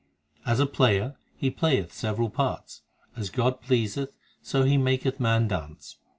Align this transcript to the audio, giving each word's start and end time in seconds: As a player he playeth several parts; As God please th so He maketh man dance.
As 0.47 0.59
a 0.59 0.65
player 0.65 1.15
he 1.37 1.51
playeth 1.51 1.91
several 1.93 2.31
parts; 2.31 2.81
As 3.15 3.29
God 3.29 3.61
please 3.61 3.93
th 3.93 4.09
so 4.41 4.63
He 4.63 4.75
maketh 4.75 5.19
man 5.19 5.47
dance. 5.47 5.97